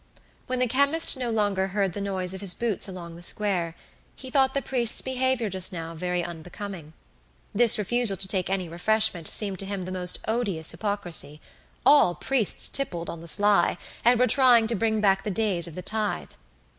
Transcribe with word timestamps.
When 0.47 0.57
the 0.57 0.65
chemist 0.65 1.15
no 1.15 1.29
longer 1.29 1.67
heard 1.67 1.93
the 1.93 2.01
noise 2.01 2.33
of 2.33 2.41
his 2.41 2.55
boots 2.55 2.87
along 2.87 3.15
the 3.17 3.21
square, 3.21 3.75
he 4.15 4.31
thought 4.31 4.55
the 4.55 4.61
priest's 4.63 5.03
behaviour 5.03 5.47
just 5.47 5.71
now 5.71 5.93
very 5.93 6.23
unbecoming. 6.23 6.93
This 7.53 7.77
refusal 7.77 8.17
to 8.17 8.27
take 8.27 8.49
any 8.49 8.67
refreshment 8.67 9.27
seemed 9.27 9.59
to 9.59 9.65
him 9.67 9.83
the 9.83 9.91
most 9.91 10.17
odious 10.27 10.71
hypocrisy; 10.71 11.39
all 11.85 12.15
priests 12.15 12.67
tippled 12.67 13.11
on 13.11 13.21
the 13.21 13.27
sly, 13.27 13.77
and 14.03 14.17
were 14.17 14.25
trying 14.25 14.65
to 14.69 14.75
bring 14.75 15.01
back 15.01 15.21
the 15.23 15.29
days 15.29 15.67
of 15.67 15.75
the 15.75 15.83
tithe. 15.83 16.31